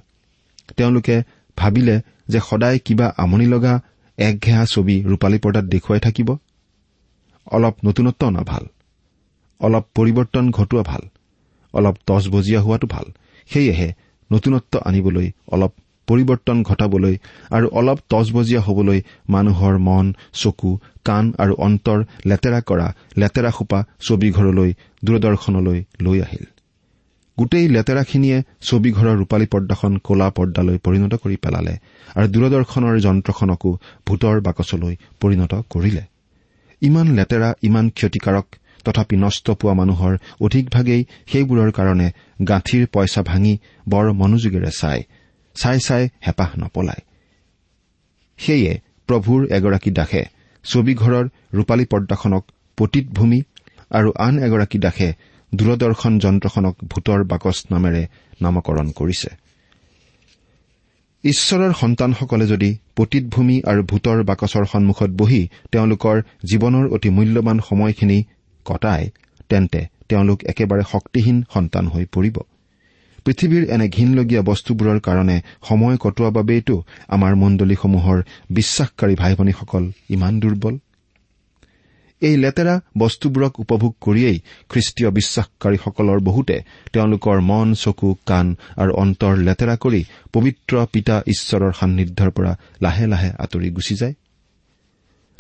[0.77, 1.24] তেওঁলোকে
[1.58, 3.81] ভাবিলে যে সদায় কিবা আমনি লগা
[4.17, 6.38] একঘেহা ছবি ৰূপালী পৰ্দাত দেখুৱাই থাকিব।
[7.51, 8.65] অলপ নতুনত্ব অনা ভাল
[9.62, 11.03] অলপ পৰিৱৰ্তন ঘটোৱা ভাল
[11.74, 13.08] অলপ তজবজীয়া হোৱাটো ভাল।
[13.50, 13.89] সেয়েহে
[14.32, 15.72] নতুনত্ব আনিবলৈ অলপ
[16.08, 17.15] পৰিৱৰ্তন ঘটাবলৈ
[17.51, 19.00] আৰু অলপ তজবজীয়া হবলৈ
[19.30, 20.72] মানুহৰ মন চকু
[21.06, 22.88] কাণ আৰু অন্তৰ লেতেৰা কৰা
[23.18, 24.70] লেতেৰা সোপা ছবিঘৰলৈ
[25.05, 26.46] দূৰদৰ্শনলৈ লৈ আহিল।
[27.38, 31.75] গোটেই লেতেৰাখিনিয়ে ছবিঘৰৰ ৰূপালী পৰ্দাখন কলা পৰ্দালৈ পৰিণত কৰি পেলালে
[32.16, 33.70] আৰু দূৰদৰ্শনৰ যন্ত্ৰখনকো
[34.07, 36.03] ভূতৰ বাকচলৈ পৰিণত কৰিলে।
[36.81, 38.48] ইমান লেতেৰা ইমান ক্ষতিকাৰক
[38.85, 42.07] তথাপি নষ্ট পোৱা মানুহৰ অধিকভাগেই সেইবোৰৰ কাৰণে
[42.48, 43.53] গাঁঠিৰ পইচা ভাঙি
[43.89, 45.01] বৰ মনোযোগেৰে চায়
[45.55, 47.03] চাই চাই হেঁপাহ নপলায়।
[48.39, 48.72] সেয়ে
[49.07, 50.22] প্ৰভুৰ এগৰাকী দাসে
[50.65, 52.44] ছবিঘৰৰ ৰূপালী পৰ্দাখনক
[52.77, 53.39] পতীত ভূমি
[53.91, 55.09] আৰু আন এগৰাকী দাসে
[55.51, 58.03] দূৰদৰ্শন যন্ত্ৰখনক ভূতৰ বাকচ নামেৰে
[58.41, 59.29] নামকৰণ কৰিছে।
[61.24, 65.41] ঈশ্বৰৰ সন্তানসকলে যদি পতীত ভূমি আৰু ভূতৰ বাকচৰ সন্মুখত বহি
[65.72, 66.15] তেওঁলোকৰ
[66.50, 68.17] জীৱনৰ অতি মূল্যৱান সময়খিনি
[68.65, 69.05] কটায়
[69.50, 72.37] তেন্তে তেওঁলোক একেবাৰে শক্তিহীন সন্তান হৈ পৰিব।
[73.25, 75.37] পৃথিৱীৰ এনে ঘীনলগীয়া বস্তুবোৰৰ কাৰণে
[75.69, 76.75] সময় কটোৱা বাবেইতো
[77.07, 78.17] আমাৰ মণ্ডলীসমূহৰ
[78.51, 80.75] বিশ্বাসকাৰী ভাই ভনীসকল ইমান দুৰ্বল।
[82.21, 84.37] এই লেতেৰা বস্তুবোৰক উপভোগ কৰিয়েই
[84.69, 86.55] খ্ৰীষ্টীয় বিশ্বাসকাৰীসকলৰ বহুতে
[86.93, 88.45] তেওঁলোকৰ মন চকু কাণ
[88.77, 90.01] আৰু অন্তৰ লেতেৰা কৰি
[90.33, 94.13] পবিত্ৰ পিতা ঈশ্বৰৰ সান্নিধ্যৰ পৰা লাহে লাহে আঁতৰি গুচি যায়।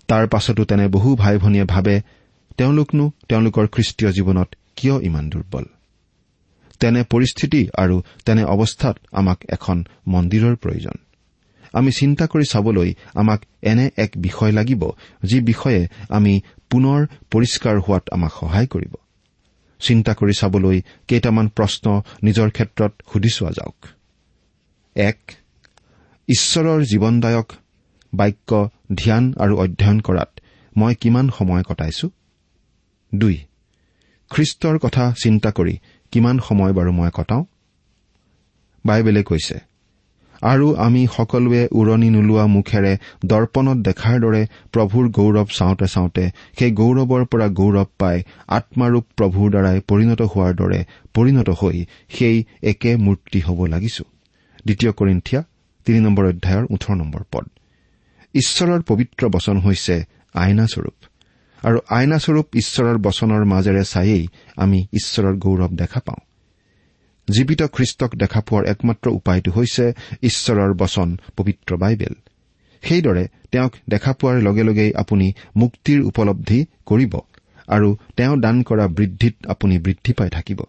[0.07, 1.95] তাৰ পাছতো তেনে বহু ভাই ভনীয়ে ভাবে
[2.61, 5.65] তেওঁলোকনো তেওঁলোকৰ খ্ৰীষ্টীয় জীৱনত কিয় ইমান দুৰ্বল?
[6.79, 10.97] তেনে পৰিস্থিতি আৰু তেনে অৱস্থাত আমাক এখন মন্দিৰৰ প্ৰয়োজন।
[11.73, 14.89] আমি চিন্তা কৰি চাবলৈ আমাক এনে এক বিষয় লাগিব
[15.23, 18.93] যি বিষয়ে আমি পুনৰ পৰিষ্কাৰ হোৱাত আমাক সহায় কৰিব।
[19.79, 23.85] চিন্তা কৰি চাবলৈ কেইটামান প্ৰশ্ন নিজৰ ক্ষেত্ৰত সুধি চোৱা যাওক।
[24.95, 25.19] এক
[26.27, 27.51] ঈশ্বৰৰ জীৱনদায়ক
[28.13, 30.39] বাক্য ধ্যান আৰু অধ্যয়ন কৰাত
[30.77, 32.09] মই কিমান সময় কটাইছো?
[33.15, 33.37] দুই
[34.31, 35.77] খ্ৰীষ্টৰ কথা চিন্তা কৰি
[36.11, 37.43] কিমান সময় বাৰু মই কটাওঁ?
[38.85, 39.71] বাইবেলে কৈছে
[40.41, 46.23] আৰু আমি সকলোৱে উৰণি নোলোৱা মুখেৰে দৰ্পণত দেখাৰ দৰে প্ৰভুৰ গৌৰৱ চাওঁতে চাওঁতে
[46.59, 50.79] সেই গৌৰৱৰ পৰা গৌৰৱ পাই আত্মাৰূপ প্ৰভুৰ দ্বাৰাই পৰিণত হোৱাৰ দৰে
[51.13, 54.03] পৰিণত হৈ সেই একে মূৰ্তি হ'ব লাগিছো।
[54.65, 55.41] দ্বিতীয় কৰিন্ঠিয়া
[55.85, 57.45] তিনি নম্বৰ অধ্যায়ৰ ওঠৰ নম্বৰ পদ।
[58.33, 61.00] ঈশ্বৰৰ পবিত্ৰ বচন হৈছে আইনাস্বৰূপ।
[61.63, 66.21] আৰু আইনাস্বৰূপ ঈশ্বৰৰ বচনৰ মাজেৰে চায়েই আমি ঈশ্বৰৰ গৌৰৱ দেখা পাওঁ।
[67.27, 69.93] জীৱিত খ্ৰীষ্টক দেখা পোৱাৰ একমাত্ৰ উপায়টো হৈছে
[70.23, 72.13] ঈশ্বৰৰ বচন পবিত্ৰ বাইবেল।
[72.83, 77.13] সেইদৰে তেওঁক দেখা পোৱাৰ লগে লগেই আপুনি মুক্তিৰ উপলব্ধি কৰিব
[77.67, 80.59] আৰু তেওঁ দান কৰা বৃদ্ধিত আপুনি বৃদ্ধি পাই থাকিব।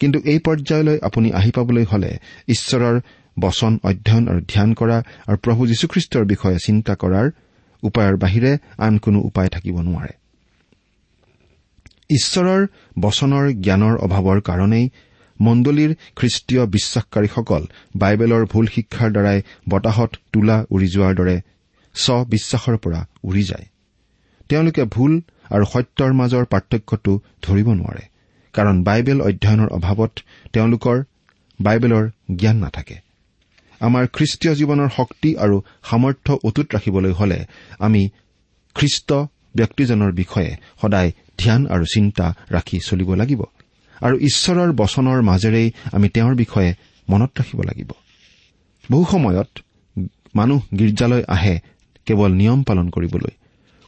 [0.00, 2.10] কিন্তু এই পৰ্যায়লৈ আপুনি আহি পাবলৈ হলে
[2.48, 2.96] ঈশ্বৰৰ
[3.40, 7.26] বচন অধ্যয়ন আৰু ধ্যান কৰা আৰু প্ৰভু যীশুখ্ৰীষ্টৰ বিষয়ে চিন্তা কৰাৰ
[7.82, 10.17] উপায়ৰ বাহিৰে আন কোনো উপায় থাকিব নোৱাৰে।
[12.10, 12.62] ঈশ্বৰৰ
[13.00, 14.86] বচনৰ জ্ঞানৰ অভাৱৰ কাৰণেই
[15.40, 17.62] মণ্ডলীৰ খ্ৰীষ্টীয় বিশ্বাসকাৰীসকল
[17.96, 21.36] বাইবেলৰ ভুল শিক্ষাৰ দ্বাৰাই বতাহত তোলা উৰি যোৱাৰ দৰে
[21.94, 23.66] স্ববিশ্বাসৰ পৰা উৰি যায়।
[24.48, 25.12] তেওঁলোকে ভুল
[25.54, 28.04] আৰু সত্যৰ মাজৰ পাৰ্থক্যটো ধৰিব নোৱাৰে
[28.54, 30.12] কাৰণ বাইবেল অধ্যয়নৰ অভাৱত
[30.52, 30.96] তেওঁলোকৰ
[31.60, 32.04] বাইবেলৰ
[32.36, 32.96] জ্ঞান নাথাকে।
[33.80, 35.56] আমাৰ খ্ৰীষ্টীয় জীৱনৰ শক্তি আৰু
[35.90, 37.38] সামৰ্থ্য অটুট ৰাখিবলৈ হলে
[37.78, 38.02] আমি
[38.76, 39.10] খ্ৰীষ্ট
[39.56, 40.50] ব্যক্তিজনৰ বিষয়ে
[40.82, 43.42] সদায় ধ্যান আৰু চিন্তা ৰাখি চলিব লাগিব।
[44.00, 46.74] আৰু ঈশ্বৰৰ বচনৰ মাজেৰেই আমি তেওঁৰ বিষয়ে
[47.08, 47.90] মনত ৰাখিব লাগিব।
[48.90, 49.48] বহু সময়ত
[50.34, 51.54] মানুহ গীৰ্জালৈ আহে
[52.06, 53.32] কেৱল নিয়ম পালন কৰিবলৈ।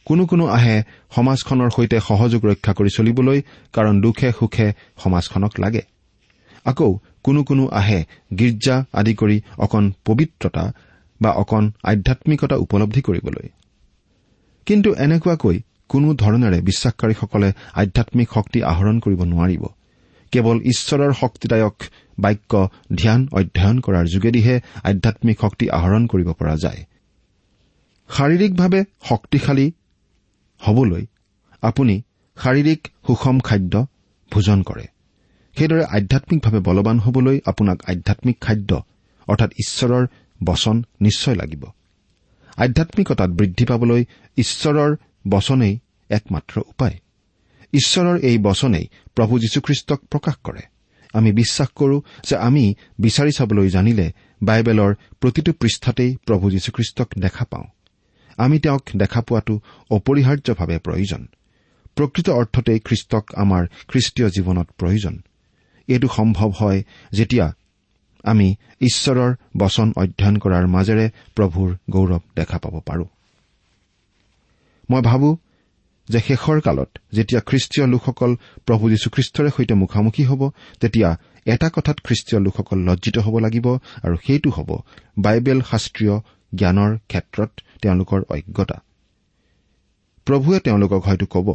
[0.05, 0.83] কোনো কোনো আহে
[1.17, 4.73] সমাজখনৰ সৈতে সহযোগ ৰক্ষা কৰি চলিবলৈ কাৰণ দুখে সুখে
[5.05, 5.83] সমাজখনক লাগে।
[6.65, 8.05] আকৌ কোনো কোনো আহে
[8.39, 10.73] গীৰ্জা আদি কৰি অকণ পবিত্ৰতা
[11.23, 13.49] বা অকণ আধ্যামিকতা উপলব্ধি কৰিবলৈ।
[14.67, 15.61] কিন্তু এনেকুৱাকৈ
[15.91, 17.49] কোনো ধৰণেৰে বিশ্বাসকাৰীসকলে
[17.83, 19.65] আধ্যামিক শক্তি আহৰণ কৰিব নোৱাৰিব।
[20.33, 21.77] কেৱল ঈশ্বৰৰ শক্তিদায়ক
[22.19, 22.53] বাক্য
[22.97, 24.57] ধ্যান অধ্যয়ন কৰাৰ যোগেদিহে
[24.91, 26.81] আধ্যামিক শক্তি আহৰণ কৰিব পৰা যায়।
[28.11, 29.67] শাৰীৰিকভাৱে শক্তিশালী
[30.61, 31.05] হবলৈ
[31.63, 31.97] আপুনি
[32.37, 33.75] শাৰীৰিক সুষম খাদ্য
[34.33, 34.87] ভোজন কৰে।
[35.57, 38.71] সেইদৰে আধ্যামিকভাৱে বলৱান হবলৈ আপোনাক আধ্যামিক খাদ্য
[39.29, 40.05] অৰ্থাৎ ঈশ্বৰৰ
[40.41, 41.63] বচন নিশ্চয় লাগিব।
[42.57, 44.03] আধ্যামিকতাত বৃদ্ধি পাবলৈ
[44.37, 44.91] ঈশ্বৰৰ
[45.29, 45.79] বচনেই
[46.11, 46.99] একমাত্ৰ উপায়।
[47.73, 50.61] ঈশ্বৰৰ এই বচনেই প্ৰভু যীশুখ্ৰীষ্টক প্ৰকাশ কৰে।
[51.13, 57.65] আমি বিশ্বাস কৰো যে আমি বিচাৰি চাবলৈ জানিলে বাইবেলৰ প্ৰতিটো পৃষ্ঠাতেই প্ৰভু যীশুখ্ৰীষ্টক দেখা পাওঁ।
[58.37, 61.29] আমি তেওঁক দেখা পোৱাটো অপৰিহাৰ্যভাৱে প্ৰয়োজন।
[61.97, 65.23] প্ৰকৃত অৰ্থতেই খ্ৰীষ্টক আমাৰ খ্ৰীষ্টীয় জীৱনত প্ৰয়োজন।
[65.89, 67.53] এইটো সম্ভৱ হয় যেতিয়া
[68.25, 73.05] আমি ঈশ্বৰৰ বচন অধ্যয়ন কৰাৰ মাজেৰে প্ৰভুৰ গৌৰৱ দেখা পাব পাৰো।
[74.91, 75.37] মই ভাবো
[76.09, 80.51] যে শেষৰ কালত যেতিয়া খ্ৰীষ্টীয় লোকসকল প্ৰভু যীশুখ্ৰীষ্টৰে সৈতে মুখামুখি হ'ব
[80.81, 83.67] তেতিয়া এটা কথাত খ্ৰীষ্টীয় লোকসকল লজ্জিত হ'ব লাগিব
[84.05, 84.71] আৰু সেইটো হ'ব
[85.19, 86.15] বাইবেল শাস্ত্ৰীয়
[86.55, 87.51] জ্ঞানৰ ক্ষেত্ৰত
[87.83, 88.83] তেওঁলোকৰ অজ্ঞতা।
[90.27, 91.49] প্ৰভুৱে তেওঁলোকক হয়তো ক'ব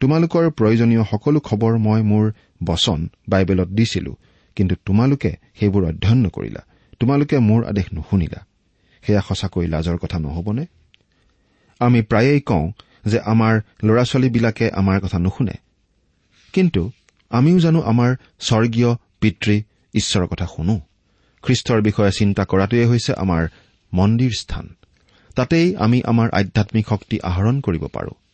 [0.00, 2.32] তোমালোকৰ প্ৰয়োজনীয় সকলো খবৰ মই মোৰ
[2.64, 4.16] বচন বাইবেলত দিছিলো
[4.56, 6.62] কিন্তু তোমালোকে সেইবোৰ অধ্যয়ন নকৰিলা।
[7.00, 8.40] তোমালোকে মোৰ আদেশ নুশুনিলা।
[9.02, 10.66] সেয়া সঁচাকৈ লাজৰ কথা নহবনে?
[11.80, 12.72] আমি প্ৰায়েই কওঁ
[13.04, 15.52] যে আমাৰ ল'ৰা ছোৱালীবিলাকে আমাৰ কথা নুশুনে।
[16.52, 16.90] কিন্তু
[17.30, 19.62] আমিও জানো আমাৰ স্বৰ্গীয় পিতৃ
[19.94, 20.80] ঈশ্বৰৰ কথা শুনো।
[21.42, 23.48] খ্ৰীষ্টৰ বিষয়ে চিন্তা কৰাটোৱে হৈছে আমাৰ
[23.94, 24.74] মন্দিৰ স্থান।
[25.36, 28.27] তাতেই আমি আমাৰ আধ্যামিক শক্তি আহৰণ কৰিব পাৰোঁ।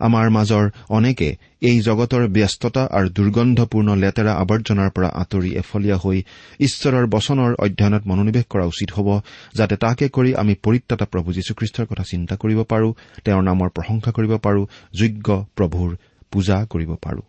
[0.00, 6.22] আমাৰ মাজৰ অনেকে এই জগতৰ ব্যস্ততা আৰু দুৰ্গন্ধপূৰ্ণ লেতেৰা আৱৰ্জনাৰ পৰা আঁতৰি এফলীয়া হৈ
[6.60, 9.08] ঈশ্বৰৰ বচনৰ অধ্যয়নত মনোনিৱেশ কৰা উচিত হ'ব
[9.54, 12.88] যাতে তাকে কৰি আমি পৰিত্ৰাতা প্ৰভু যীশুখ্ৰীষ্টৰ কথা চিন্তা কৰিব পাৰো
[13.24, 15.96] তেওঁৰ নামৰ প্ৰশংসা কৰিব পাৰো যোগ্য প্ৰভুৰ
[16.30, 17.22] পূজা কৰিব পাৰো।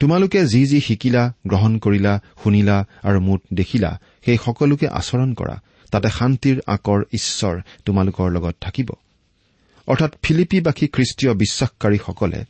[0.00, 5.56] তোমালোকে যি যি শিকিলা গ্ৰহণ কৰিলা শুনিলা আৰু মুঠ দেখিলা সেই সকলোকে আচৰণ কৰা
[5.90, 8.90] তাতে শান্তিৰ আকৰ ঈশ্বৰ তোমালোকৰ লগত থাকিব।
[9.86, 12.44] অৰ্থাৎ ফিলিপিবাসী খ্ৰীষ্টীয় বিশ্বাসকাৰীসকলে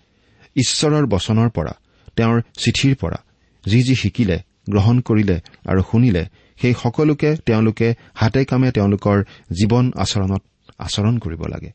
[0.56, 1.72] ঈশ্বৰৰ বচনৰ পৰা
[2.16, 3.18] তেওঁৰ চিঠিৰ পৰা
[3.66, 4.38] যি যি শিকিলে
[4.70, 6.24] গ্ৰহণ কৰিলে আৰু শুনিলে
[6.60, 10.42] সেই সকলোকে তেওঁলোকে হাতে কামে তেওঁলোকৰ জীৱন আচৰণত
[10.78, 11.70] আচৰণ কৰিব লাগে।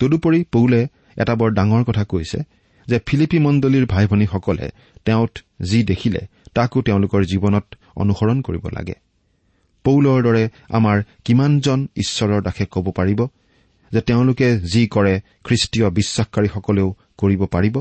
[0.00, 2.38] তদুপৰি পৌলে এটা বৰ ডাঙৰ কথা কৈছে
[2.88, 4.70] যে ফিলিপি মণ্ডলীৰ ভাই ভনীসকলে
[5.04, 6.20] তেওঁত যি দেখিলে
[6.54, 7.64] তাকো তেওঁলোকৰ জীৱনত
[7.96, 8.94] অনুসৰণ কৰিব লাগে।
[9.84, 13.26] পৌলৰ দৰে আমাৰ কিমানজন ঈশ্বৰৰ দাসে ক'ব পাৰিব?
[13.92, 17.76] যে তেওঁলোকে যি কৰে খ্ৰীষ্টীয় বিশ্বাসকাৰীসকলেও কৰিব পাৰিব?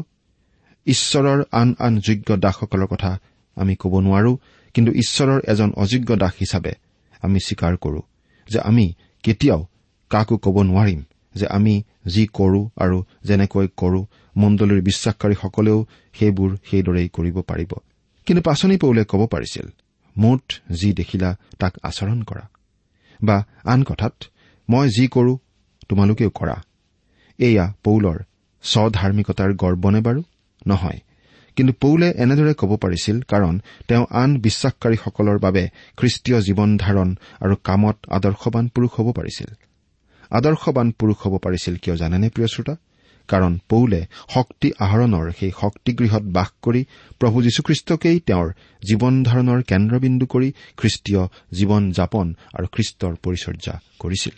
[0.88, 3.12] ঈশ্বৰৰ আন আন যোগ্য দাসসকলৰ কথা
[3.58, 4.32] আমি ক'ব নোৱাৰো
[4.76, 6.74] কিন্তু ঈশ্বৰৰ এজন অযোগ্য দাস হিচাপে
[7.22, 8.02] আমি স্বীকাৰ কৰো
[8.48, 8.86] যে আমি
[9.24, 9.62] কেতিয়াও
[10.12, 11.02] কাকো ক'ব নোৱাৰিম
[11.36, 11.76] যে আমি
[12.08, 14.02] যি কৰো আৰু যেনেকৈ কৰো
[14.38, 15.80] মণ্ডলীৰ বিশ্বাসকাৰীসকলেও
[16.14, 17.72] সেইবোৰ সেইদৰেই কৰিব পাৰিব।
[18.28, 19.68] কিন্তু পাচনি পৌলে ক'ব পাৰিছিল
[20.18, 22.46] মুঠ যি দেখিলা তাক আচৰণ কৰা।
[23.24, 24.16] বা আন কথাত
[24.70, 25.34] মই যি কৰো
[25.90, 26.64] তোমালোকেও কৰা।
[27.40, 28.18] এয়া পৌলৰ
[28.64, 30.24] স্বধাৰ্মিকতাৰ গৰ্বনে বাৰু?
[30.68, 31.00] নহয়।
[31.56, 37.98] কিন্তু পৌলে এনেদৰে ক'ব পাৰিছিল কাৰণ তেওঁ আন বিশ্বাসকাৰীসকলৰ বাবে খ্ৰীষ্টীয় জীৱন ধাৰণ আৰু কামত
[38.10, 39.50] আদৰ্শবান পুৰুষ হ'ব পাৰিছিল।
[40.32, 42.76] আদৰ্শবান পুৰুষ হ'ব পাৰিছিল কিয় জানেনে প্ৰিয় শ্ৰোতা?
[43.28, 46.86] কাৰণ পৌলে শক্তি আহৰণৰ সেই শক্তিগৃহত বাস কৰি
[47.20, 48.52] প্ৰভু যীশুখ্ৰীষ্টকেই তেওঁৰ
[48.88, 54.36] জীৱন ধাৰণৰ কেন্দ্ৰবিন্দু কৰি খ্ৰীষ্টীয় জীৱন যাপন আৰু খ্ৰীষ্টৰ পৰিচৰ্যা কৰিছিল।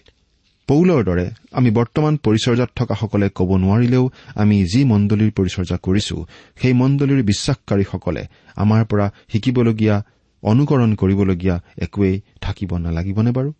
[0.69, 4.03] পৌলৰ দৰে আমি বৰ্তমান পৰিচৰ্যাত থকাসকলে ক'ব নোৱাৰিলেও
[4.36, 6.15] আমি যি মণ্ডলীৰ পৰিচৰ্যা কৰিছো
[6.62, 8.23] সেই মণ্ডলীৰ বিশ্বাসকাৰীসকলে
[8.55, 9.95] আমাৰ পৰা শিকিবলগীয়া
[10.43, 13.53] অনুকৰণ কৰিবলগীয়া একোৱেই থাকিব নালাগিবনে বাৰু?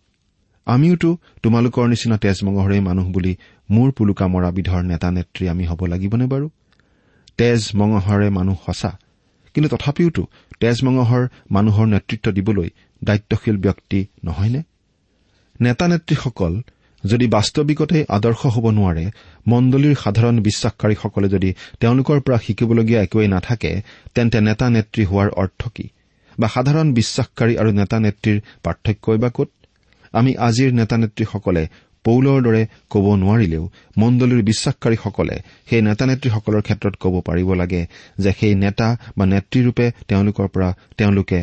[0.66, 1.10] আমিওতো
[1.44, 3.34] তোমালোকৰ নিচিনা তেজমঙহৰে মানুহ বুলি
[3.70, 6.48] মূৰ পুলুকা মৰা বিধৰ নেতা নেত্ৰী আমি হ'ব লাগিবনে বাৰু?
[7.38, 8.92] তেজ মঙহৰে মানুহ সঁচা
[9.54, 10.24] কিন্তু তথাপিওতো
[10.60, 12.70] তেজমঙহৰ মানুহৰ নেতৃত্ব দিবলৈ
[13.04, 14.62] দায়িত্বশীল ব্যক্তি নহয়নে?
[15.62, 16.54] নেতা নেত্ৰীসকল
[17.04, 19.06] যদি বাস্তৱিকতে আদৰ্শ হ'ব নোৱাৰে
[19.48, 23.72] মণ্ডলীৰ সাধাৰণ বিশ্বাসকাৰীসকলে যদি তেওঁলোকৰ পৰা শিকিবলগীয়া একোৱেই নাথাকে
[24.16, 25.86] তেন্তে নেতা নেত্ৰী হোৱাৰ অৰ্থ কি?
[26.38, 29.50] বা সাধাৰণ বিশ্বাসকাৰী আৰু নেতা নেত্ৰীৰ পাৰ্থক্যই বা ক'ত?
[30.14, 31.64] আমি আজিৰ নেতা নেত্ৰীসকলে
[32.06, 33.64] পৌলৰ দৰে ক'ব নোৱাৰিলেও
[33.98, 35.36] মণ্ডলীৰ বিশ্বাসকাৰীসকলে
[35.70, 37.82] সেই নেতা নেত্ৰীসকলৰ ক্ষেত্ৰত ক'ব পাৰিব লাগে
[38.18, 41.40] যে সেই নেতা বা নেত্ৰীৰূপে তেওঁলোকৰ পৰা তেওঁলোকে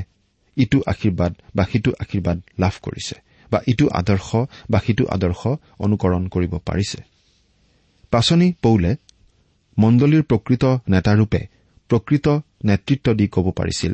[0.57, 4.29] ইটো আশীৰ্বাদ বা সিটো আশীৰ্বাদ লাভ কৰিছে। বা ইটো আদৰ্শ
[4.71, 5.43] বা সিটো আদৰ্শ
[5.85, 6.99] অনুকৰণ কৰিব পাৰিছে।
[8.13, 8.91] পাচনি পৌলে
[9.79, 11.41] মণ্ডলীৰ প্ৰকৃত নেতাৰূপে
[11.91, 12.27] প্ৰকৃত
[12.65, 13.93] নেতৃত্ব দি ক'ব পাৰিছিল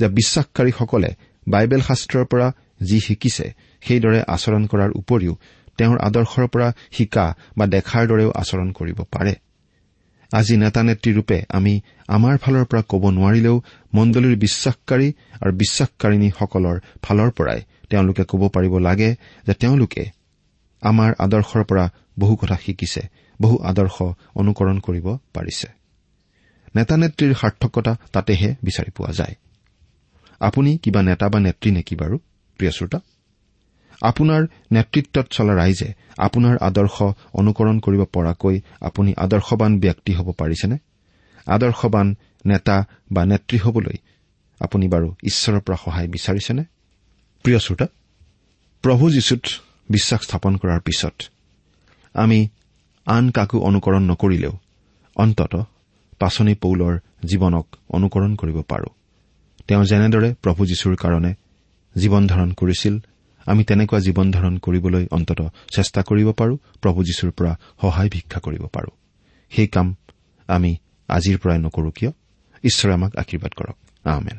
[0.00, 1.10] যে বিশ্বাসকাৰীসকলে
[1.46, 2.48] বাইবেল শাস্ত্ৰৰ পৰা
[2.82, 3.46] যি শিকিছে
[3.82, 5.34] সেইদৰে আচৰণ কৰাৰ উপৰিও
[5.78, 7.26] তেওঁৰ আদৰ্শৰ পৰা শিকা
[7.58, 9.34] বা দেখাৰ দৰেও আচৰণ কৰিব পাৰে।
[10.32, 11.74] আজি নেতা নেত্ৰীৰূপে আমি
[12.08, 13.56] আমাৰ ফালৰ পৰা ক'ব নোৱাৰিলেও
[13.94, 15.08] মণ্ডলীৰ বিশ্বাসকাৰী
[15.42, 17.60] আৰু বিশ্বাসকাৰিণীসকলৰ ফালৰ পৰাই
[17.94, 19.10] তেওঁলোকে ক'ব পাৰিব লাগে
[19.46, 20.04] যে তেওঁলোকে
[20.82, 21.84] আমাৰ আদৰ্শৰ পৰা
[22.18, 23.02] বহু কথা শিকিছে
[23.38, 23.96] বহু আদৰ্শ
[24.34, 25.68] অনুকৰণ কৰিব পাৰিছে।
[26.76, 29.34] নেতা নেত্ৰীৰ সাৰ্থকতা তাতেহে বিচাৰি পোৱা যায়।
[30.40, 32.16] আপুনি কিবা নেতা বা নেত্ৰী নেকি বাৰু
[32.60, 32.98] প্ৰিয় শ্ৰোতা?
[34.02, 36.96] আপোনাৰ নেতৃত্বত চলা ৰাইজে আপোনাৰ আদৰ্শ
[37.34, 40.76] অনুকৰণ কৰিব পৰাকৈ আপুনি আদৰ্শবান ব্যক্তি হ'ব পাৰিছেনে?
[41.46, 42.06] আদৰ্শবান
[42.46, 42.76] নেতা
[43.10, 43.96] বা নেত্ৰী হবলৈ
[44.60, 46.64] আপুনি বাৰু ঈশ্বৰৰ পৰা সহায় বিচাৰিছেনে?
[47.44, 47.86] প্ৰিয় শ্ৰোতা
[48.82, 49.40] প্ৰভু যীশুত
[49.90, 51.22] বিশ্বাস স্থাপন কৰাৰ পিছত
[52.14, 52.48] আমি
[53.06, 54.52] আন কাকো অনুকৰণ নকৰিলেও
[55.16, 55.54] অন্তত
[56.18, 58.88] পাচনি পৌলৰ জীৱনক অনুকৰণ কৰিব পাৰো।
[59.68, 61.34] তেওঁ যেনেদৰে প্ৰভু যীশুৰ কাৰণে
[61.96, 62.98] জীৱন ধাৰণ কৰিছিল
[63.46, 65.40] আমি তেনেকুৱা জীৱন ধাৰণ কৰিবলৈ অন্তত
[65.76, 68.90] চেষ্টা কৰিব পাৰো প্ৰভু যীশুৰ পৰা সহায় ভিক্ষা কৰিব পাৰো।
[69.50, 69.96] সেই কাম
[70.48, 70.76] আমি
[71.08, 72.10] আজিৰ পৰাই নকৰো কিয়?
[72.64, 74.38] ঈশ্বৰে আমাক আশীৰ্বাদ কৰক। আহমেন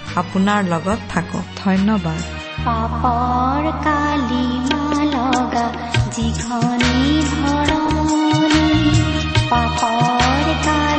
[0.15, 2.21] আপোনাৰ লগত থাকক। ধন্যবাদ।
[2.65, 4.45] পাপৰ কালি
[5.13, 5.65] লগা
[6.11, 8.67] যিখনি ধৰণি
[9.49, 10.90] পাপৰ কালি